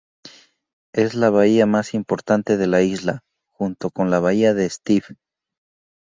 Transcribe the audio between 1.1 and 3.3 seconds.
la bahía más importante de la isla